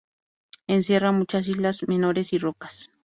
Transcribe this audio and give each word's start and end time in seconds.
Encierra 0.65 1.11
muchas 1.11 1.47
islas 1.47 1.87
menores 1.87 2.33
y 2.33 2.39
rocas. 2.39 2.89